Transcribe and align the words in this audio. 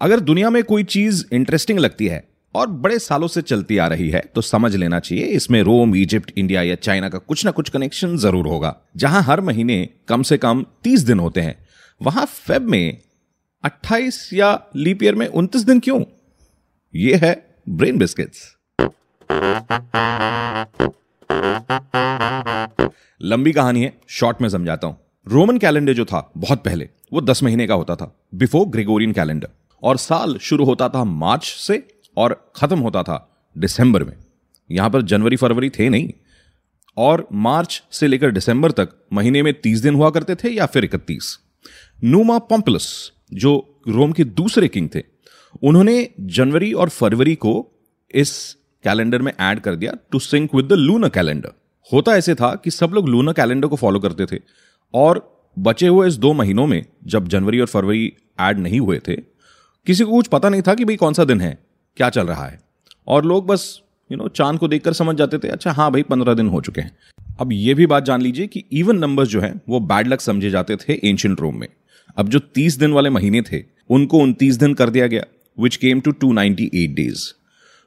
अगर 0.00 0.20
दुनिया 0.20 0.50
में 0.50 0.62
कोई 0.64 0.84
चीज़ 0.84 1.24
इंटरेस्टिंग 1.32 1.78
लगती 1.78 2.06
है 2.06 2.22
और 2.54 2.66
बड़े 2.66 2.98
सालों 2.98 3.26
से 3.28 3.42
चलती 3.42 3.76
आ 3.78 3.86
रही 3.86 4.08
है 4.10 4.20
तो 4.34 4.40
समझ 4.40 4.74
लेना 4.76 5.00
चाहिए, 5.00 5.24
इसमें 5.26 5.60
रोम, 5.62 5.94
इजिप्ट, 5.96 6.32
इंडिया 6.38 6.62
या 6.62 6.74
चाइना 6.76 7.08
का 7.08 7.18
कुछ 7.18 7.44
ना 7.44 7.50
कुछ 7.50 7.68
कनेक्शन 7.68 8.16
ज़रूर 8.16 8.46
होगा। 8.46 8.74
जहाँ 8.96 9.22
हर 9.22 9.40
महीने 9.40 9.88
कम 10.08 10.22
से 10.22 10.38
कम 10.38 10.64
तीस 10.84 11.00
दिन 11.02 11.18
होते 11.18 11.40
हैं, 11.40 11.54
वहाँ 12.00 12.24
फेब 12.26 12.68
में 12.68 12.98
28 13.64 14.32
या 14.32 14.58
लीप 14.76 15.02
ईयर 15.02 15.14
में 15.14 15.26
29 15.28 15.64
दिन 15.64 15.80
क्यों? 15.80 16.02
यह 16.94 17.20
है 17.24 17.34
ब्रेन 17.68 17.98
बिस्किट्स 17.98 18.56
लंबी 23.20 23.52
कहानी 23.52 23.82
है 23.82 23.92
शॉर्ट 24.10 24.42
में 24.42 24.48
समझाता 24.48 24.86
हूँ। 24.86 24.96
रोमन 25.26 25.58
कैलेंडर 25.58 25.92
जो 25.92 26.04
था, 26.04 26.30
बहुत 26.36 26.64
पहले, 26.64 26.88
वो 27.12 27.20
दस 27.20 27.42
महीने 27.42 27.66
का 27.66 27.74
होता 27.74 27.96
था 27.96 28.14
बिफोर 28.34 28.66
ग्रेगोरियन 28.68 29.12
कैलेंडर 29.12 29.48
और 29.82 29.96
साल 29.96 30.38
शुरू 30.38 30.64
होता 30.64 30.88
था 30.88 31.04
मार्च 31.04 31.44
से 31.44 31.88
और 32.16 32.52
खत्म 32.56 32.78
होता 32.78 33.02
था 33.02 33.44
दिसंबर 33.58 34.04
में। 34.04 34.16
यहाँ 34.70 34.90
पर 34.90 35.02
जनवरी 35.02 35.36
फरवरी 35.36 35.70
थे 35.70 35.88
नहीं। 35.88 36.10
और 36.96 37.28
मार्च 37.32 37.82
से 37.90 38.06
लेकर 38.06 38.30
दिसंबर 38.30 38.70
तक 38.70 38.88
महीने 39.12 39.42
में 39.42 39.60
तीस 39.60 39.78
दिन 39.78 39.94
हुआ 39.94 40.10
करते 40.10 40.34
थे 40.34 40.48
या 40.48 40.66
फिर 40.66 40.84
इकतीस। 40.84 41.38
नूमा 42.04 42.38
पॉम्पलस, 42.38 43.12
जो 43.32 43.80
रोम 43.88 44.12
के 44.12 44.24
दूसरे 44.24 44.68
किंग 44.68 44.88
थे, 44.94 45.02
उन्होंने 45.62 46.08
जनवरी 46.20 46.72
और 46.72 46.88
फरवरी 46.88 47.34
को 47.34 47.70
इस 48.14 48.56
कैलेंडर 48.84 49.22
में 49.22 49.32
ऐड 49.40 49.60
कर 49.60 49.76
दिया 49.76 49.92
to 50.10 50.18
sync 50.18 50.54
with 50.54 50.66
the 50.66 50.72
luna 50.72 51.08
calendar 51.08 51.50
होता 51.92 52.16
ऐसे 52.16 52.34
था 52.34 52.54
कि 52.54 52.70
सब 52.70 52.90
लोग 52.90 53.08
लूना 53.08 53.32
कैलेंडर 53.32 53.68
को 53.68 53.76
फॉलो 53.76 54.00
करते 54.00 54.36
थे 54.36 54.40
और 54.94 55.44
बचे 55.58 55.86
हुए 55.86 56.08
इस 56.08 56.14
दो 56.14 56.32
महीनों 56.32 56.66
में 56.66 56.86
जब 57.04 57.28
जनवरी 57.28 57.60
और 57.60 57.66
फरवरी 57.66 58.12
ऐड 58.40 58.58
नहीं 58.58 58.80
हुए 58.80 58.98
थे 59.08 59.29
किसी 59.86 60.04
को 60.04 60.10
कुछ 60.10 60.26
पता 60.26 60.48
नहीं 60.48 60.62
था 60.62 60.74
कि 60.74 60.84
भाई 60.84 60.96
कौन 60.96 61.12
सा 61.12 61.24
दिन 61.24 61.40
है, 61.40 61.58
क्या 61.96 62.08
चल 62.10 62.26
रहा 62.26 62.46
है। 62.46 62.58
और 63.08 63.24
लोग 63.24 63.46
बस 63.46 63.80
यू 64.10 64.18
नो 64.18 64.28
चाँद 64.28 64.58
को 64.58 64.68
देखकर 64.68 64.92
समझ 64.92 65.16
जाते 65.16 65.38
थे 65.38 65.48
अच्छा 65.48 65.72
हाँ 65.72 65.90
भाई, 65.92 66.02
पंद्रह 66.02 66.34
दिन 66.34 66.48
हो 66.48 66.60
चुके 66.60 66.80
हैं। 66.80 66.96
अब 67.40 67.52
ये 67.52 67.74
भी 67.74 67.86
बात 67.86 68.04
जान 68.04 68.22
लीजिए 68.22 68.46
कि 68.46 68.64
इवन 68.72 68.98
नंबर्स 68.98 69.28
जो 69.28 69.40
है, 69.40 69.54
वो 69.68 69.80
बैड 69.80 70.08
लक 70.08 70.20
समझे 70.20 70.50
जाते 70.50 70.76
थे 70.76 70.92
एंशियंट 71.04 71.40
रोम 71.40 71.60
में। 71.60 71.68
अब 72.16 72.28
जो 72.28 72.38
तीस 72.38 72.78
दिन 72.78 72.92
वाले 72.92 73.10
महीने 73.10 73.42
थे, 73.42 73.62
उनको 73.90 74.18
उनतीस 74.18 74.56
दिन 74.56 74.74
कर 74.74 74.90
दिया 74.90 75.06
गया 75.06 75.24
which 75.58 75.76
came 75.76 76.00
to 76.00 76.10
to 76.10 76.32
ninety 76.32 76.70
eight 76.74 76.94
days 76.94 77.28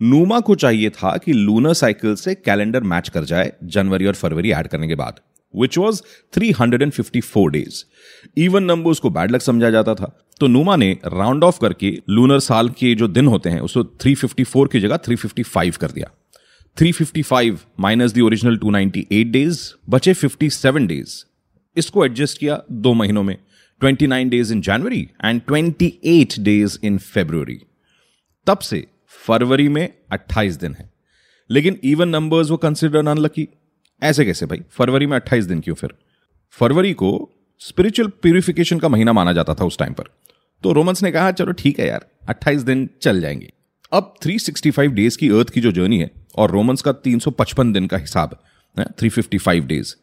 Numa 0.00 0.40
को 0.40 0.54
चाहिए 0.54 0.90
था 0.90 1.16
कि 1.16 1.32
लूनर 1.32 1.74
साइकिल 1.74 2.14
से 2.14 2.34
कैलेंडर 2.34 2.82
मैच 2.82 3.08
कर 3.08 3.24
जाए 3.24 3.52
जनवरी 3.64 4.06
और 4.06 4.14
फरवरी 4.14 4.50
ऐड 4.50 4.66
करने 4.66 4.88
के 4.88 4.94
बाद 4.94 5.20
which 5.54 5.78
was 5.78 6.00
three 6.34 6.50
hundred 6.50 6.82
and 6.82 6.92
fifty 6.92 7.20
four 7.20 7.50
days 7.50 7.84
even 8.36 8.64
numbers 8.64 8.98
को 8.98 9.10
बैड 9.10 9.30
लक 9.30 9.42
समझा 9.42 9.70
जाता 9.70 9.94
था। 9.94 10.12
तो 10.40 10.46
नुमा 10.46 10.76
ने 10.76 10.98
राउंड 11.04 11.44
ऑफ़ 11.44 11.60
करके 11.60 12.02
लूनर 12.10 12.38
साल 12.38 12.68
के 12.68 12.94
जो 12.94 13.08
दिन 13.08 13.26
होते 13.26 13.50
हैं, 13.50 13.60
उसको 13.60 13.82
354 13.82 14.72
की 14.72 14.80
जगह 14.80 14.96
355 14.96 15.76
कर 15.76 15.90
दिया। 15.90 16.10
355 16.76 17.58
माइनस 17.80 18.12
दी 18.12 18.20
ओरिजिनल 18.20 18.58
298 18.58 19.24
डेज़ 19.24 19.72
बचे 19.88 20.14
57 20.14 20.86
डेज़ 20.86 21.24
इसको 21.76 22.04
एडजस्ट 22.04 22.38
किया 22.38 22.62
दो 22.72 22.94
महीनों 22.94 23.22
में। 23.22 23.36
29 23.84 24.28
days 24.28 24.52
in 24.52 24.60
January 24.60 25.08
and 25.24 25.42
28 25.42 26.38
days 26.38 26.78
in 26.84 26.98
February 26.98 27.60
तब 28.46 28.58
से 28.58 28.86
फरवरी 29.06 29.68
में 29.68 29.94
28 30.12 30.60
दिन 30.60 30.74
है। 30.74 30.90
लेकिन 31.50 31.80
इवन 31.84 32.08
नंबर्स 32.08 32.50
वो 32.50 32.56
कंसिडर 32.56 32.98
अनलकी 32.98 33.48
ऐसे 34.02 34.24
कैसे 34.24 34.46
भाई? 34.46 34.62
फरवरी 34.70 35.06
में 35.06 35.16
28 35.16 35.44
दिन 35.44 35.60
क्यों 35.60 35.74
फिर? 35.74 35.90
फरवरी 36.50 36.92
को 36.92 37.32
स्पिरिचुअल 37.60 38.08
प्यूरिफिकेशन 38.22 38.78
का 38.78 38.88
महीना 38.88 39.12
माना 39.12 39.32
जाता 39.32 39.54
था 39.54 39.64
उस 39.64 39.78
टाइम 39.78 39.92
पर। 39.92 40.04
तो 40.64 40.72
रोमन्स 40.72 41.02
ने 41.02 41.10
कहा, 41.12 41.30
चलो 41.32 41.52
ठीक 41.52 41.78
है 41.80 41.86
यार 41.88 42.06
28 42.28 42.62
दिन 42.62 42.88
चल 43.02 43.20
जाएँगे। 43.20 43.52
अब 43.92 44.14
365 44.22 44.92
डेज़ 44.94 45.18
की 45.18 45.28
अर्थ 45.28 45.50
की 45.50 45.60
जो 45.60 45.72
जर्नी 45.72 45.98
है, 45.98 46.10
और 46.38 46.50
रोमन्स 46.50 46.82
का 46.82 46.92
355 46.94 47.72
दिन 47.72 47.86
का 47.86 47.96
हिसाब, 47.96 48.36
है 48.76 48.86
355 48.98 49.66
डेज़ 49.66 49.94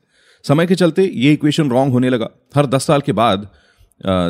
समय 0.46 0.68
के 0.68 0.76
चलते 0.76 1.04
ये 1.06 1.34
इक्वेशन 1.34 1.70
रॉन्ग 1.70 1.94
होने 1.94 2.10
लगा। 2.10 2.30
हर 2.56 2.66
10 2.66 2.88
साल 2.88 3.02
के 3.02 3.12
बाद 3.12 3.48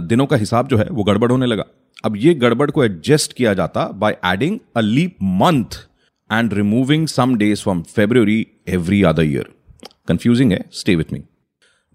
दिनों 0.04 0.26
का 0.26 0.38
हिसाब 0.38 0.68
जो 0.68 0.78
है, 0.78 0.86
वो 0.86 1.04
गड़बड़ 1.04 1.32
होने 1.32 1.46
लगा। 1.46 1.66
अब 2.06 2.18
ये 2.18 2.34
गड़बड़ 2.36 2.70
को 2.72 2.84
एडजस्ट 2.84 3.34
किया 3.34 3.54
जाता 3.54 3.88
by 3.96 4.18
adding 4.26 4.60
a 4.78 4.82
leap 4.82 5.16
month 5.24 5.84
and 6.30 6.54
removing 6.54 7.08
some 7.08 7.36
days 7.36 7.62
from 7.62 7.82
February 7.96 8.46
every 8.68 9.04
other 9.04 9.24
year 9.24 9.50
confusing 10.08 10.52
है? 10.52 10.64
Stay 10.72 10.96
with 10.96 11.14
me 11.14 11.24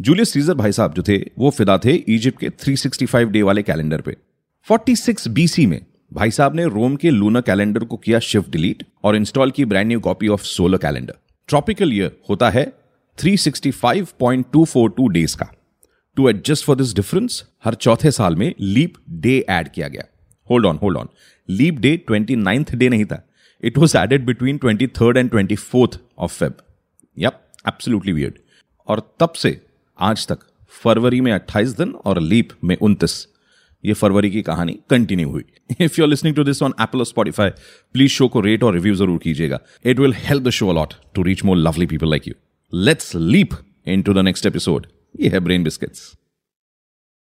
Julius 0.00 0.32
Caesar 0.32 0.54
भाई 0.54 0.72
साहब 0.72 0.92
जो 0.94 1.02
थे, 1.02 1.16
वो 1.38 1.50
फिदा 1.50 1.76
थे 1.78 1.92
इजिप्ट 1.92 2.40
के 2.40 2.48
365 2.50 3.30
डे 3.30 3.42
वाले 3.42 3.62
कैलेंडर 3.62 4.00
पे। 4.00 4.16
46 4.68 5.28
बीसी 5.28 5.66
में 5.66 5.80
भाई 6.12 6.30
साहब 6.30 6.54
ने 6.54 6.64
रोम 6.64 6.96
के 6.96 7.10
लूनर 7.10 7.40
कैलेंडर 7.40 7.84
को 7.84 7.96
किया 7.96 8.18
शिफ्ट 8.18 8.50
डिलीट 8.50 8.84
और 9.04 9.16
इंस्टॉल 9.16 9.50
की 9.50 9.64
brand 9.64 9.88
new 9.88 10.00
copy 10.00 10.28
of 10.28 10.42
solar 10.42 10.78
calendar 10.78 11.14
tropical 11.48 11.92
year 11.92 12.16
होता 12.30 12.50
है 12.50 12.64
365.242 13.18 15.08
डेज़ 15.08 15.36
का। 15.36 15.52
To 16.16 16.28
adjust 16.28 16.64
for 16.64 16.76
this 16.76 16.94
difference 16.94 17.44
हर 17.64 17.74
चौथे 17.76 18.10
साल 18.10 18.36
में 18.36 18.52
लीप 18.60 18.94
डे 19.10 19.38
ऐड 19.50 19.68
किया 19.68 19.88
गया। 19.88 20.04
Hold 20.50 20.66
on 20.66 20.78
hold 20.82 20.96
on 20.96 21.08
leap 21.48 21.78
day 21.78 21.96
twenty 21.96 22.36
ninth 22.36 22.74
day 22.74 22.88
नहीं 22.88 23.04
था। 23.04 23.22
It 23.62 23.78
was 23.78 23.96
added 23.98 24.26
between 24.26 24.58
twenty 24.58 24.86
third 24.86 25.16
and 25.16 25.30
twenty 25.30 25.56
fourth 25.56 26.00
of 26.18 26.38
Feb 26.38 26.54
yup 27.16 27.40
absolutely 27.68 28.12
weird 28.12 28.34
और 28.88 29.14
तब 29.20 29.32
से 29.32 29.60
आज 29.98 30.26
तक 30.26 30.38
फरवरी 30.82 31.20
में 31.20 31.32
28 31.32 31.76
दिन 31.78 31.92
और 32.04 32.20
लीप 32.20 32.48
में 32.64 32.76
29 32.76 33.14
ये 33.84 33.92
फरवरी 33.92 34.30
की 34.30 34.42
कहानी 34.42 34.72
कंटिन्यू 34.90 35.30
हुई। 35.30 35.44
If 35.80 35.94
you 35.98 36.04
are 36.04 36.08
listening 36.08 36.36
to 36.36 36.44
this 36.44 36.62
on 36.62 36.74
Apple 36.80 37.02
Spotify 37.02 37.50
please 37.94 38.12
show 38.12 38.28
को 38.28 38.40
रेट 38.40 38.62
और 38.62 38.74
रिव्यू 38.74 38.94
ज़रूर 38.94 39.18
कीजिएगा। 39.18 39.58
It 39.84 39.98
will 39.98 40.14
help 40.18 40.42
the 40.42 40.50
show 40.50 40.68
a lot 40.68 40.94
to 41.14 41.22
reach 41.22 41.44
more 41.44 41.56
lovely 41.56 41.86
people 41.86 42.10
like 42.10 42.28
you 42.28 42.34
let's 42.72 43.14
leap 43.16 43.50
into 44.02 44.14
the 44.14 44.18
next 44.18 44.46
episode 44.46 44.86
ये 45.20 45.28
है 45.28 45.40
brain 45.40 45.64
biscuits 45.64 46.12